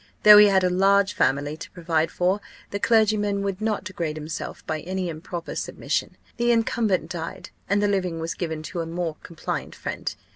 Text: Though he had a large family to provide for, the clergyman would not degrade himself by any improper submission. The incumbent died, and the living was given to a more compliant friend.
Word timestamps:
Though 0.23 0.39
he 0.39 0.47
had 0.47 0.63
a 0.63 0.69
large 0.71 1.13
family 1.13 1.55
to 1.55 1.69
provide 1.69 2.09
for, 2.09 2.41
the 2.71 2.79
clergyman 2.79 3.43
would 3.43 3.61
not 3.61 3.83
degrade 3.83 4.17
himself 4.17 4.65
by 4.65 4.79
any 4.81 5.09
improper 5.09 5.53
submission. 5.53 6.17
The 6.37 6.51
incumbent 6.51 7.07
died, 7.11 7.51
and 7.69 7.83
the 7.83 7.87
living 7.87 8.19
was 8.19 8.33
given 8.33 8.63
to 8.63 8.79
a 8.81 8.87
more 8.87 9.17
compliant 9.21 9.75
friend. 9.75 10.15